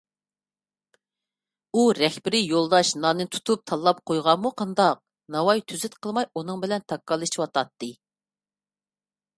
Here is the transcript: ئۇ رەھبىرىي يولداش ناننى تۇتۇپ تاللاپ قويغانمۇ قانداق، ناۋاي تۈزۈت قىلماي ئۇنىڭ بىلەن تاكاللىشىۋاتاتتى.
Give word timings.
ئۇ 1.73 1.83
رەھبىرىي 1.97 2.47
يولداش 2.53 2.93
ناننى 3.03 3.27
تۇتۇپ 3.35 3.63
تاللاپ 3.73 4.01
قويغانمۇ 4.13 4.53
قانداق، 4.63 5.03
ناۋاي 5.37 5.63
تۈزۈت 5.73 6.01
قىلماي 6.07 6.31
ئۇنىڭ 6.33 6.65
بىلەن 6.67 6.87
تاكاللىشىۋاتاتتى. 6.95 7.95